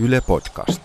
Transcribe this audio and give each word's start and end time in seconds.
Yle 0.00 0.20
Podcast. 0.20 0.80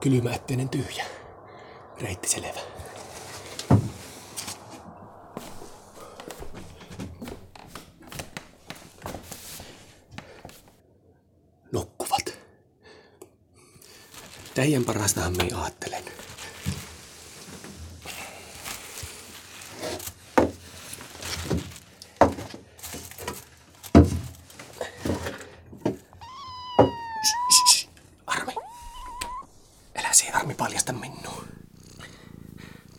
Kylmätteinen 0.00 0.68
tyhjä. 0.68 1.04
Reitti 2.00 2.28
selvä. 2.28 2.60
Nukkuvat. 11.72 12.38
Teidän 14.54 14.84
parastahan 14.84 15.36
me 15.36 15.48
ajattelen. 15.54 16.15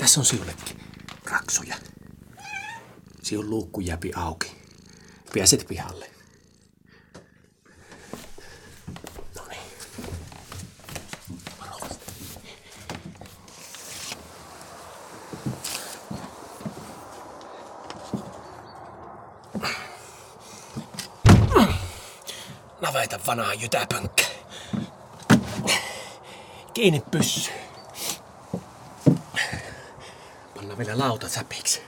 Tässä 0.07 0.19
on 0.19 0.25
siullekin 0.25 0.81
raksuja. 1.25 1.75
Siun 3.23 3.49
luukku 3.49 3.79
jäpi 3.79 4.11
auki. 4.15 4.51
Pääset 5.33 5.65
pihalle. 5.67 6.09
No 9.35 9.47
niin. 9.47 9.61
Varovasti. 11.59 12.05
Naveta 22.81 23.19
vanhaa 23.27 23.53
jytäpönkkä. 23.53 24.23
Kiinni 26.73 27.03
pyssy. 27.11 27.66
Vielä 30.77 30.99
lauta 30.99 31.29
säpiksi. 31.29 31.81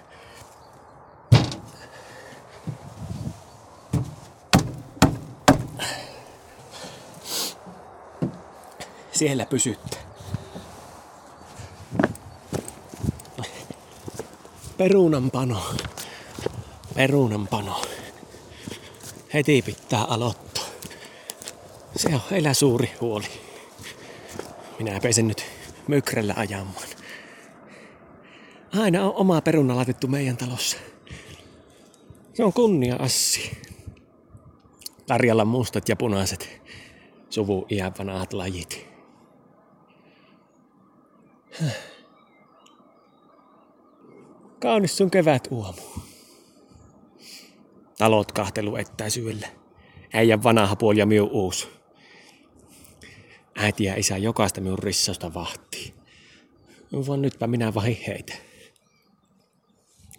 Siellä 9.11 9.45
pysytte. 9.45 9.97
Perunanpano. 14.77 15.75
Perunanpano. 16.95 17.81
Heti 19.33 19.61
pitää 19.61 20.03
aloittaa. 20.03 20.63
Se 21.95 22.09
on 22.15 22.21
elä 22.31 22.53
suuri 22.53 22.91
huoli. 23.01 23.27
Minä 24.79 24.99
pesen 24.99 25.27
nyt 25.27 25.45
mykrällä 25.87 26.33
ajamaan. 26.37 26.98
Aina 28.77 29.03
on 29.03 29.15
oma 29.15 29.41
peruna 29.41 29.75
laitettu 29.75 30.07
meidän 30.07 30.37
talossa. 30.37 30.77
Se 32.33 32.43
on 32.43 32.53
kunnia 32.53 32.95
assi. 32.95 33.57
Tarjalla 35.07 35.45
mustat 35.45 35.89
ja 35.89 35.95
punaiset 35.95 36.61
suvu 37.29 37.65
iän 37.69 37.93
vanhat 37.99 38.33
lajit. 38.33 38.87
Kaunis 44.61 44.97
sun 44.97 45.11
kevät 45.11 45.47
uomu. 45.51 45.81
Talot 47.97 48.31
kahtelu 48.31 48.75
etäisyydellä. 48.75 49.47
Äijän 50.13 50.43
vanha 50.43 50.75
puoli 50.75 50.99
ja 50.99 51.05
miu 51.05 51.29
uusi. 51.31 51.67
Äiti 53.55 53.83
ja 53.83 53.95
isä 53.95 54.17
jokaista 54.17 54.61
minun 54.61 54.79
rissausta 54.79 55.33
vahtii. 55.33 55.93
Vaan 57.07 57.21
nytpä 57.21 57.47
minä 57.47 57.73
vain 57.73 57.97
heitä. 58.07 58.48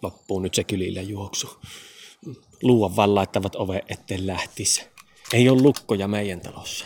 Loppuu 0.01 0.39
nyt 0.39 0.53
se 0.53 0.63
kylillä 0.63 1.01
juoksu. 1.01 1.59
Luuan 2.63 2.95
vaan 2.95 3.15
laittavat 3.15 3.55
ove 3.55 3.81
eteen 3.89 4.27
lähtis. 4.27 4.85
Ei 5.33 5.49
ole 5.49 5.61
lukkoja 5.61 6.07
meidän 6.07 6.41
talossa. 6.41 6.85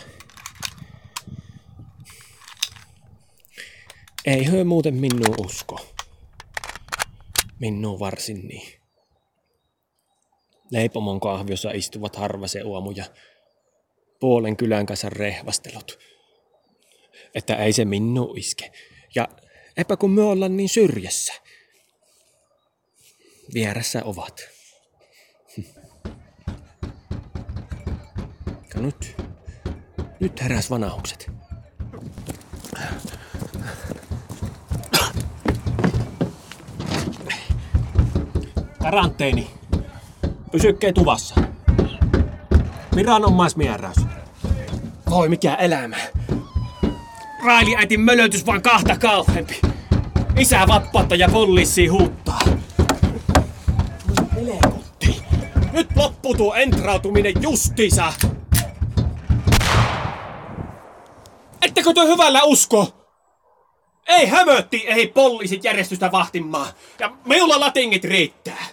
Ei 4.24 4.50
hyö 4.50 4.64
muuten 4.64 4.94
minun 4.94 5.34
usko. 5.46 5.80
Minun 7.58 7.98
varsin 7.98 8.48
niin. 8.48 8.80
Leipomon 10.70 11.20
kahviossa 11.20 11.70
istuvat 11.70 12.16
harva 12.16 12.48
se 12.48 12.62
uomu 12.62 12.90
ja 12.90 13.04
puolen 14.20 14.56
kylän 14.56 14.86
kanssa 14.86 15.10
rehvastelut. 15.10 15.98
Että 17.34 17.56
ei 17.56 17.72
se 17.72 17.84
minun 17.84 18.38
iske. 18.38 18.72
Ja 19.14 19.28
epä 19.76 19.96
kun 19.96 20.10
me 20.10 20.22
ollaan 20.22 20.56
niin 20.56 20.68
syrjässä. 20.68 21.34
Vierässä 23.54 24.02
ovat. 24.04 24.48
Ja 28.74 28.80
nyt, 28.82 29.16
nyt 30.20 30.42
heräs 30.42 30.70
vanahukset. 30.70 31.30
Karanteeni. 38.82 39.50
Pysykkee 40.52 40.92
tuvassa. 40.92 41.34
Viranomaismääräys. 42.96 43.96
Voi 45.10 45.28
mikä 45.28 45.54
elämä. 45.54 45.96
Raili 47.44 47.76
äitin 47.76 48.00
mölötys 48.00 48.46
vaan 48.46 48.62
kahta 48.62 48.98
kauheampi. 48.98 49.60
Isä 50.38 50.66
vappautta 50.68 51.14
ja 51.14 51.28
poliisi 51.28 51.86
huuttaa. 51.86 52.55
Nyt 55.76 55.96
loppuu 55.96 56.34
tuo 56.34 56.54
entrautuminen 56.54 57.42
justiinsa. 57.42 58.12
Ettekö 61.62 61.92
te 61.94 62.00
hyvällä 62.00 62.42
usko? 62.42 63.08
Ei 64.06 64.26
hämötti, 64.26 64.86
ei 64.88 65.08
poliisit 65.08 65.64
järjestystä 65.64 66.12
vahtimaan. 66.12 66.72
Ja 66.98 67.16
minulla 67.24 67.60
latingit 67.60 68.04
riittää. 68.04 68.66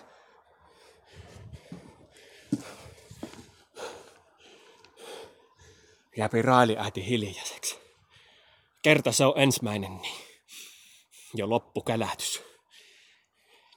Jäpi 6.18 6.41
Raili 6.41 6.78
äiti 6.78 7.06
hiljaiseksi. 7.06 7.80
Kerta 8.81 9.12
se 9.12 9.25
on 9.25 9.34
ensimmäinen, 9.35 9.97
niin 9.97 10.16
jo 11.34 11.50
loppukälähtys. 11.50 12.41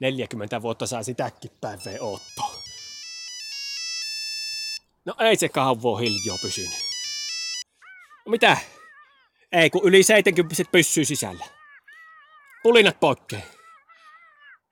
40 0.00 0.62
vuotta 0.62 0.86
saa 0.86 1.02
sitäkin 1.02 1.50
päivää 1.60 1.96
oottoa. 2.00 2.45
No 5.06 5.14
ei 5.18 5.36
se 5.36 5.48
kauan 5.48 6.00
hiljaa 6.00 6.38
pysynyt. 6.42 6.78
No 8.26 8.30
mitä? 8.30 8.56
Ei 9.52 9.70
kun 9.70 9.80
yli 9.84 10.02
70 10.02 10.64
pyssyy 10.72 11.04
sisällä. 11.04 11.44
Pulinat 12.62 13.00
poikkeen. 13.00 13.42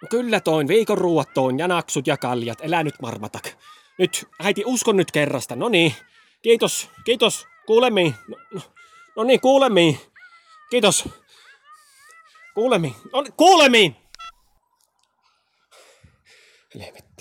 No 0.03 0.09
kyllä 0.11 0.41
toin, 0.41 0.69
viikon 0.69 0.99
ruuat 0.99 1.35
toin 1.35 1.59
ja 1.59 1.69
naksut 1.69 2.07
ja 2.07 2.17
kaljat, 2.17 2.59
elä 2.63 2.83
nyt 2.83 2.95
marmatak. 3.03 3.49
Nyt, 3.99 4.29
äiti, 4.41 4.63
uskon 4.67 4.97
nyt 4.97 5.11
kerrasta. 5.11 5.57
No 5.57 5.69
niin, 5.69 5.95
kiitos, 6.43 6.91
kiitos, 7.05 7.47
kuulemiin. 7.67 8.15
No, 8.29 8.37
no, 8.55 8.61
no 9.17 9.25
niin, 9.25 9.41
kuulemiin. 9.41 10.01
Kiitos. 10.71 11.09
Kuulemiin. 12.55 12.95
No, 13.13 13.23
niin, 13.23 13.33
kuulemiin! 13.33 13.97
Helvetti. 16.75 17.14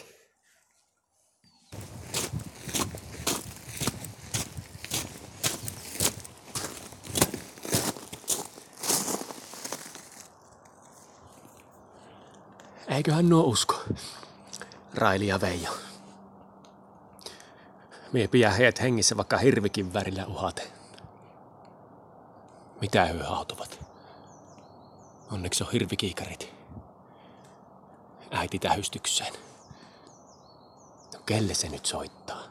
Eiköhän 12.94 13.30
nuo 13.30 13.44
usko. 13.44 13.84
Raili 14.94 15.28
ja 15.28 15.42
Veijo. 15.42 15.72
Mie 18.12 18.28
pidä 18.28 18.50
heidät 18.52 18.82
hengissä 18.82 19.18
vaikka 19.18 19.38
hirvikin 19.38 19.94
värillä 19.94 20.26
uhate. 20.26 20.72
Mitä 22.82 23.06
he 23.06 23.24
hautuvat? 23.24 23.80
Onneksi 25.32 25.64
on 25.64 25.72
hirvikiikarit. 25.72 26.50
Äiti 28.32 28.60
tähystykseen. 28.60 29.34
No 31.14 31.20
kelle 31.26 31.54
se 31.54 31.70
nyt 31.70 31.86
soittaa? 31.86 32.44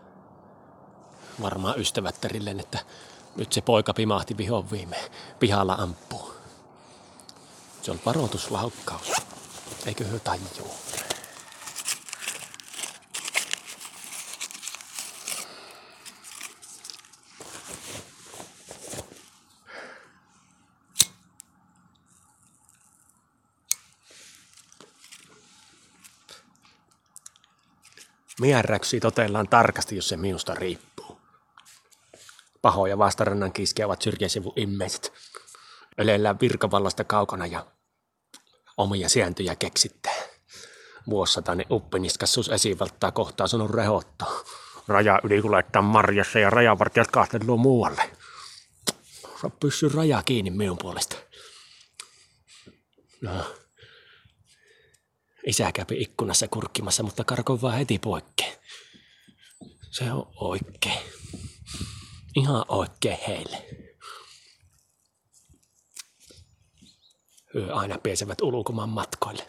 Varmaan 1.42 1.80
ystävättärilleen, 1.80 2.60
että 2.60 2.78
nyt 3.36 3.52
se 3.52 3.60
poika 3.60 3.94
pimahti 3.94 4.36
vihon 4.36 4.70
viime. 4.70 5.10
Pihalla 5.38 5.74
ampuu. 5.74 6.34
Se 7.82 7.90
on 7.90 8.00
varoituslaukkaus. 8.06 9.21
Eikö 9.86 10.04
he 10.04 10.18
tajua. 10.18 10.74
Mierräksi 28.40 29.00
totellaan 29.00 29.48
tarkasti, 29.48 29.96
jos 29.96 30.08
se 30.08 30.16
minusta 30.16 30.54
riippuu. 30.54 31.20
Pahoja 32.62 32.98
vastarannan 32.98 33.52
kiskejä 33.52 33.86
ovat 33.86 34.02
syrjäsivun 34.02 34.52
immeiset. 34.56 35.12
Virkavallasta 36.40 37.04
kaukana 37.04 37.46
ja 37.46 37.66
omia 38.76 39.08
sientyjä 39.08 39.56
keksittää. 39.56 40.14
Vuossatainen 41.10 41.66
uppiniskassus 41.70 42.48
esivaltaa 42.48 43.12
kohtaa 43.12 43.46
sanonut 43.46 43.74
rehottaa. 43.74 44.32
Raja 44.88 45.20
yli 45.24 45.42
kuljettaa 45.42 45.82
marjassa 45.82 46.38
ja 46.38 46.50
rajavartijat 46.50 47.10
kahtelua 47.10 47.56
muualle. 47.56 48.10
Saa 49.40 49.50
pyssy 49.60 49.88
raja 49.88 50.22
kiinni 50.24 50.50
minun 50.50 50.78
puolesta. 50.78 51.16
No. 53.20 53.54
Isä 55.46 55.72
kävi 55.72 56.02
ikkunassa 56.02 56.48
kurkkimassa, 56.48 57.02
mutta 57.02 57.24
karkoi 57.24 57.60
vaan 57.62 57.78
heti 57.78 57.98
poikkeen. 57.98 58.52
Se 59.90 60.12
on 60.12 60.32
oikein. 60.34 60.98
Ihan 62.36 62.64
oikein 62.68 63.18
heille. 63.28 63.81
Aina 67.72 67.98
pääsevät 67.98 68.40
ulkomaan 68.40 68.88
matkoille. 68.88 69.46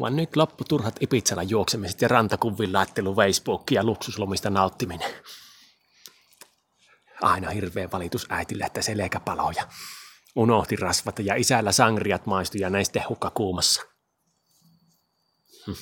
Vaan 0.00 0.16
nyt 0.16 0.36
loppu 0.36 0.64
turhat 0.64 0.96
Ipitsalla 1.00 1.42
juoksemiset 1.42 2.02
ja 2.02 2.08
rantakuvin 2.08 2.72
laittelu 2.72 3.14
Facebookia 3.14 3.80
ja 3.80 3.84
luksuslomista 3.84 4.50
nauttiminen. 4.50 5.10
Aina 7.20 7.50
hirveä 7.50 7.88
valitus 7.92 8.26
äitille, 8.28 8.64
että 8.64 8.82
selkäpaloja. 8.82 9.68
Unohti 10.36 10.76
rasvat 10.76 11.18
ja 11.18 11.34
isällä 11.34 11.72
sangriat 11.72 12.26
maistu 12.26 12.58
ja 12.58 12.70
näistä 12.70 13.02
hukka 13.08 13.30
kuumassa. 13.30 13.82
Hm. 15.66 15.72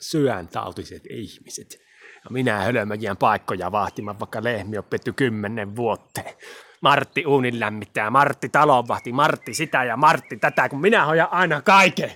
Syön 0.00 0.48
tautiset 0.48 1.02
ihmiset. 1.10 1.78
Ja 2.24 2.30
minä 2.30 2.60
hölmöjän 2.60 3.16
paikkoja 3.16 3.72
vahtimaan, 3.72 4.20
vaikka 4.20 4.44
lehmi 4.44 4.78
on 4.78 4.84
petty 4.84 5.12
kymmenen 5.12 5.76
vuoteen. 5.76 6.34
Martti 6.80 7.26
uunin 7.26 7.60
lämmittää, 7.60 8.10
Martti 8.10 8.48
talonvahti, 8.48 9.12
Martti 9.12 9.54
sitä 9.54 9.84
ja 9.84 9.96
Martti 9.96 10.36
tätä, 10.36 10.68
kun 10.68 10.80
minä 10.80 11.04
hoidan 11.04 11.28
aina 11.30 11.62
kaiken. 11.62 12.14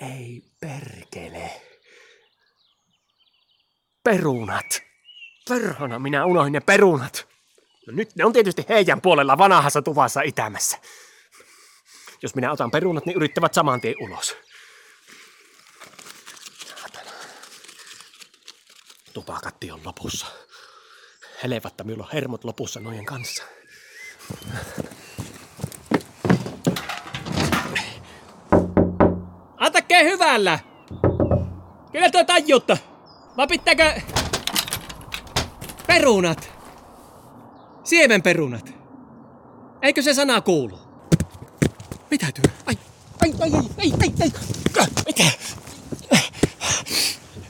Ei 0.00 0.42
perkele. 0.60 1.50
Perunat. 4.04 4.82
Perhana 5.48 5.98
minä 5.98 6.24
unohdin 6.24 6.52
ne 6.52 6.60
perunat. 6.60 7.28
No 7.86 7.92
nyt 7.92 8.16
ne 8.16 8.24
on 8.24 8.32
tietysti 8.32 8.66
heidän 8.68 9.00
puolella 9.00 9.38
vanhassa 9.38 9.82
tuvassa 9.82 10.22
itämässä. 10.22 10.78
Jos 12.22 12.34
minä 12.34 12.52
otan 12.52 12.70
perunat, 12.70 13.06
niin 13.06 13.16
yrittävät 13.16 13.54
saman 13.54 13.80
tien 13.80 13.94
ulos. 14.00 14.36
Tupakatti 19.12 19.70
on 19.70 19.80
lopussa. 19.84 20.26
Helvatta, 21.42 21.84
minulla 21.84 22.08
hermot 22.12 22.44
lopussa 22.44 22.80
nojen 22.80 23.04
kanssa. 23.04 23.42
Antakee 29.56 30.04
hyvällä! 30.04 30.58
Kyllä 31.92 32.10
tuo 32.10 32.24
tajutta! 32.24 32.76
Vai 33.36 33.46
pitääkö... 33.46 34.00
Perunat? 35.86 36.50
Siemenperunat? 37.84 38.74
Eikö 39.82 40.02
se 40.02 40.14
sana 40.14 40.40
kuulu? 40.40 40.78
Mitä 42.10 42.26
työ? 42.34 42.52
Ai, 42.66 42.78
ai, 43.22 43.34
ai, 43.40 43.50
ai, 43.52 43.62
ai, 43.78 43.92
ai, 44.20 44.32
ai. 44.78 44.86
Mitä? 45.06 45.24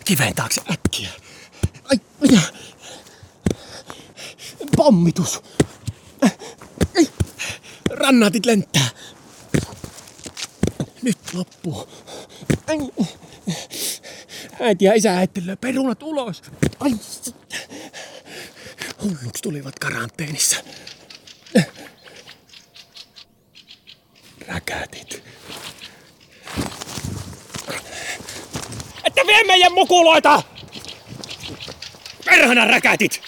Kiven 0.05 0.35
taakse 0.35 0.61
äkkiä. 0.73 1.09
Ai, 1.91 2.01
mitä? 2.21 2.41
Pommitus. 4.79 5.43
Ai, 6.97 7.09
Rannaatit 7.91 8.47
lentää. 8.47 8.89
Nyt 11.03 11.19
loppuu. 11.35 11.89
Äiti 14.61 14.85
ja 14.85 14.95
isä 14.95 15.13
heittelee 15.13 15.57
perunat 15.57 16.03
ulos. 16.03 16.43
Hulluksi 19.03 19.43
tulivat 19.43 19.79
karanteenissa. 19.79 20.57
Räkätit. 24.47 25.23
Että 29.05 29.23
vie 29.27 29.45
meidän 29.45 29.73
mukuloita! 29.73 30.43
Perhana 32.25 32.65
räkätit! 32.65 33.28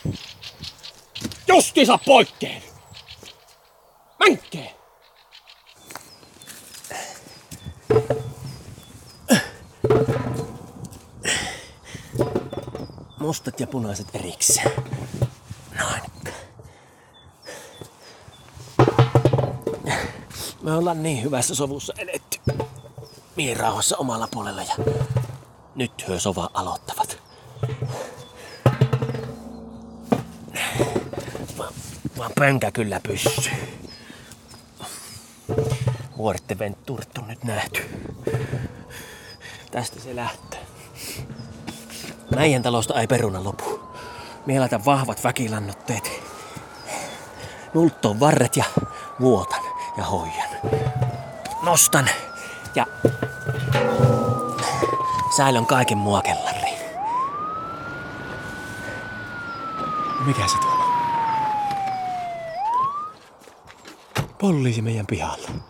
Justiinsa 1.51 1.99
poikkeen! 2.07 2.63
Mänkkeen! 4.19 4.71
Mustat 13.19 13.61
ja 13.61 13.67
punaiset 13.67 14.07
erikseen. 14.15 14.71
Noin. 15.79 16.01
Me 20.63 20.73
ollaan 20.77 21.03
niin 21.03 21.23
hyvässä 21.23 21.55
sovussa 21.55 21.93
eletty. 21.99 22.41
Niin 23.37 23.57
rauhassa 23.57 23.97
omalla 23.97 24.29
puolella 24.31 24.63
ja 24.63 24.75
nyt 25.75 26.09
hyö 26.09 26.21
sova 26.21 26.51
aloittavat. 26.55 27.30
Vaan, 32.21 32.33
pönkä 32.39 32.71
kyllä 32.71 33.01
pyssyy. 33.01 33.53
Vuorette 36.17 36.59
Venturet 36.59 37.19
on 37.19 37.29
nyt 37.29 37.45
nähty. 37.45 37.81
Tästä 39.71 40.01
se 40.01 40.17
lähtee. 40.17 40.61
Meidän 42.37 42.63
talosta 42.63 43.01
ei 43.01 43.07
peruna 43.07 43.45
lopu. 43.45 43.81
Mielätä 44.47 44.85
vahvat 44.85 45.25
väkilannotteet. 45.25 46.11
Nulttoon 47.75 48.21
varret 48.21 48.57
ja 48.57 48.65
vuotan 49.21 49.63
ja 49.97 50.05
hoijan. 50.05 50.49
Nostan 51.63 52.11
ja 52.75 52.87
säilön 55.37 55.67
kaiken 55.67 55.99
muokellariin. 55.99 56.79
Mikä 60.27 60.49
se 60.49 60.59
tuolla? 60.59 60.90
Poliisi 64.41 64.83
meidän 64.83 65.07
pihalla. 65.07 65.70